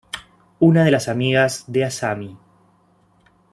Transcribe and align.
Una 0.57 0.83
de 0.83 0.89
las 0.89 1.07
amigas 1.09 1.63
de 1.67 1.85
Asami. 1.85 2.35